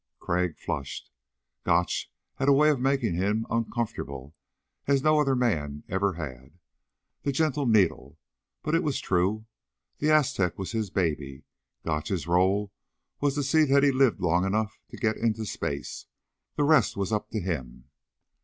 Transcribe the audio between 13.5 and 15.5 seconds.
that he lived long enough to get it into